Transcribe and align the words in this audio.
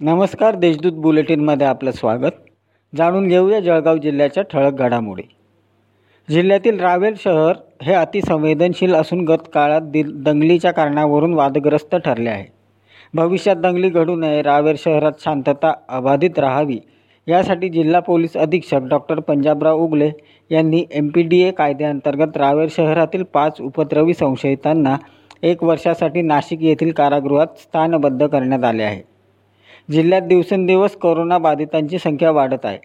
नमस्कार 0.00 0.54
देशदूत 0.54 0.92
बुलेटिनमध्ये 0.92 1.66
आपलं 1.66 1.90
स्वागत. 1.90 2.34
जाणून 2.96 3.26
घेऊया 3.28 3.58
जळगाव 3.60 3.96
जिल्ह्याच्या 3.96 4.42
ठळक 4.42 4.72
घडामोडी. 4.72 5.22
जिल्ह्यातील 6.30 6.78
रावेर 6.80 7.14
शहर 7.16 7.56
हे 7.82 7.94
अतिसंवेदनशील 7.94 8.94
असून 8.94 9.24
गत 9.24 9.48
काळात 9.54 9.80
दि 9.82 10.02
दंगलीच्या 10.02 10.72
कारणावरून 10.72 11.34
वादग्रस्त 11.34 11.96
ठरले 11.96 12.30
आहे. 12.30 12.44
भविष्यात 13.14 13.56
दंगली 13.56 13.88
घडू 13.88 14.16
नये 14.16 14.42
रावेर 14.42 14.76
शहरात 14.78 15.20
शांतता 15.20 15.72
अबाधित 15.88 16.38
राहावी 16.38 16.78
यासाठी 17.26 17.68
जिल्हा 17.68 18.00
पोलीस 18.00 18.36
अधीक्षक 18.36 18.88
डॉक्टर 18.90 19.20
पंजाबराव 19.20 19.78
उगले 19.78 20.10
यांनी 20.50 20.84
एम 20.90 21.08
पी 21.08 21.22
डी 21.22 21.42
ए 21.42 21.50
कायद्याअंतर्गत 21.50 22.36
रावेर 22.36 22.68
शहरातील 22.70 23.22
पाच 23.22 23.60
उपद्रवी 23.60 24.14
संशयितांना 24.14 24.96
एक 25.42 25.64
वर्षासाठी 25.64 26.22
नाशिक 26.22 26.62
येथील 26.62 26.92
कारागृहात 26.92 27.58
स्थानबद्ध 27.58 28.26
करण्यात 28.26 28.64
आले 28.64 28.82
आहे. 28.82 29.17
जिल्ह्यात 29.92 30.22
दिवसेंदिवस 30.22 30.96
कोरोनाबाधितांची 30.96 31.98
संख्या 31.98 32.30
वाढत 32.30 32.64
आहे. 32.64 32.78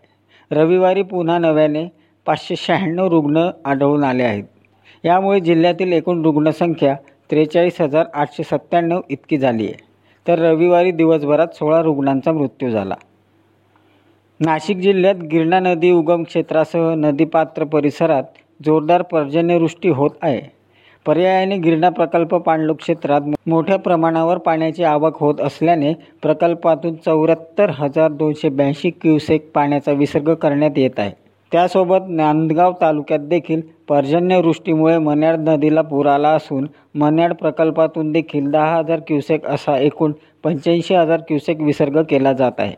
रविवारी 0.52 1.04
पुन्हा 1.04 1.38
नव्याने 1.38 1.86
पाचशे 2.26 2.56
शहाण्णव 2.56 3.08
रुग्ण 3.08 3.50
आढळून 3.66 4.04
आले 4.04 4.24
आहेत. 4.24 4.44
यामुळे 5.06 5.40
जिल्ह्यातील 5.40 5.94
एकूण 5.94 6.22
रुग्णसंख्या 6.22 6.96
त्रेचाळीस 7.32 7.82
हजार 7.82 8.06
आठशे 8.14 8.44
सत्त्याण्णव 8.44 9.02
इतकी 9.10 9.38
झाली 9.38 9.66
आहे. 9.66 9.74
तर 10.28 10.40
रविवारी 10.40 10.92
दिवसभरात 10.92 11.48
सोळा 11.54 11.82
रुग्णांचा 11.82 12.32
मृत्यू 12.32 12.70
झाला. 12.70 12.96
नाशिक 14.40 14.78
जिल्ह्यात 14.78 15.16
गिरणा 15.16 15.60
नदी 15.60 15.92
उगम 15.92 16.24
क्षेत्रासह 16.24 16.94
नदीपात्र 16.94 17.64
परिसरात 17.64 18.24
जोरदार 18.66 19.02
पर्जन्यवृष्टी 19.02 19.90
होत 19.90 20.10
आहे. 20.22 20.42
पर्यायाने 21.06 21.58
गिरणा 21.58 21.90
प्रकल्प 21.90 22.36
पाणलोट 22.36 22.78
क्षेत्रात 22.80 23.22
मोठ्या 23.48 23.78
प्रमाणावर 23.78 24.38
पाण्याची 24.38 24.84
आवक 24.84 25.18
होत 25.20 25.42
असल्याने 25.42 25.94
प्रकल्पातून 26.22 26.96
चौऱ्याहत्तर 26.96 27.70
हजार 27.70 28.12
दोनशे 28.12 28.50
ब्याऐंशी 28.50 28.90
क्युसेक 28.92 29.50
पाण्याचा 29.56 29.92
विसर्ग 29.92 30.34
करण्यात 30.34 30.78
येत 30.78 31.00
आहे. 31.00 31.12
त्यासोबत 31.52 32.08
नांदगाव 32.10 32.74
तालुक्यात 32.82 33.28
देखील 33.30 33.62
पर्जन्यवृष्टीमुळे 33.90 34.98
मन्याड 34.98 35.40
नदीला 35.40 35.82
पूर 35.82 36.06
आला 36.06 36.30
असून 36.30 36.68
मन्याड 36.96 37.34
प्रकल्पातून 37.34 38.12
देखील 38.12 38.50
दहा 38.52 38.78
हजार 38.78 39.00
क्युसेक 39.08 39.46
असा 39.46 39.78
एकूण 39.78 40.12
पंच्याऐंशी 40.44 40.96
हजार 40.96 41.22
क्युसेक 41.28 41.62
विसर्ग 41.62 42.02
केला 42.02 42.34
जात 42.34 42.60
आहे. 42.60 42.76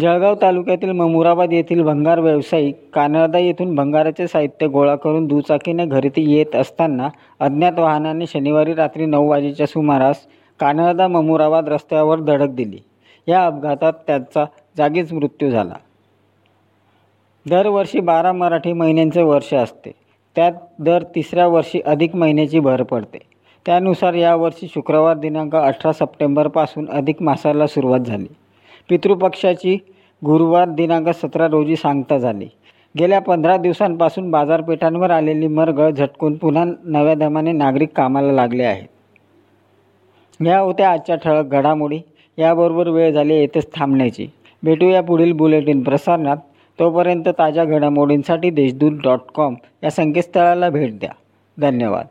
जळगाव 0.00 0.34
तालुक्यातील 0.42 0.90
ममुराबाद 0.90 1.52
येथील 1.52 1.82
भंगार 1.82 2.18
व्यावसायिक 2.18 2.74
कानडदा 2.94 3.38
येथून 3.38 3.74
भंगाराचे 3.74 4.26
साहित्य 4.26 4.66
गोळा 4.66 4.96
करून 4.96 5.26
दुचाकीने 5.26 5.86
घरी 5.86 6.10
येत 6.16 6.56
असताना 6.56 7.08
अज्ञात 7.40 7.78
वाहनाने 7.78 8.26
शनिवारी 8.26 8.74
रात्री 8.74 9.06
नऊ 9.06 9.28
वाजेच्या 9.28 9.66
सुमारास 9.66 10.16
कानडदा 10.60 11.08
ममुराबाद 11.08 11.68
रस्त्यावर 11.68 12.20
धडक 12.20 12.48
दिली. 12.48 12.78
या 13.28 13.46
अपघातात 13.46 13.92
त्याचा 14.06 14.44
जागीच 14.76 15.12
मृत्यू 15.12 15.50
झाला. 15.50 15.74
दरवर्षी 17.48 18.00
बारा 18.00 18.32
मराठी 18.32 18.72
महिन्यांचे 18.72 19.22
वर्ष 19.22 19.54
असते. 19.54 19.92
त्यात 20.36 20.52
दर 20.78 21.02
तिसऱ्या 21.02 21.46
वर्षी 21.46 21.80
अधिक 21.86 22.16
महिन्याची 22.16 22.60
भर 22.60 22.82
पडते. 22.82 23.18
त्यानुसार 23.66 24.14
यावर्षी 24.14 24.66
शुक्रवार 24.74 25.16
दिनांक 25.16 25.56
अठरा 25.56 25.92
सप्टेंबरपासून 25.92 26.88
अधिक 26.90 27.22
मासाला 27.22 27.66
सुरुवात 27.66 28.00
झाली. 28.00 28.26
पितृपक्षाची 28.88 29.78
गुरुवार 30.24 30.68
दिनांक 30.68 31.08
सतरा 31.08 31.48
रोजी 31.48 31.76
सांगता 31.76 32.18
झाली. 32.18 32.48
गेल्या 32.98 33.20
पंधरा 33.20 33.56
दिवसांपासून 33.56 34.30
बाजारपेठांवर 34.30 35.10
आलेली 35.10 35.46
मरगळ 35.46 35.90
झटकून 35.90 36.34
पुन्हा 36.36 36.64
नव्या 36.84 37.14
दमाने 37.14 37.52
नागरिक 37.52 37.88
कामाला 37.96 38.32
लागले 38.32 38.62
आहेत. 38.62 38.88
या 40.46 40.58
होत्या 40.58 40.90
आजच्या 40.90 41.16
ठळक 41.16 41.44
घडामोडी. 41.44 41.98
याबरोबर 42.38 42.88
वेळ 42.88 43.12
झाली 43.12 43.34
येथेच 43.34 43.66
थांबण्याची. 43.74 44.28
भेटूया 44.62 45.02
पुढील 45.02 45.32
बुलेटिन 45.32 45.82
प्रसारणात. 45.82 46.36
तोपर्यंत 46.78 47.28
ताज्या 47.28 47.64
घडामोडींसाठी 47.64 48.50
देशदूत 48.50 48.92
डॉट 48.92 49.20
कॉम 49.34 49.54
या 49.84 49.90
संकेतस्थळाला 49.90 50.70
भेट 50.70 50.98
द्या. 50.98 51.10
धन्यवाद. 51.58 52.06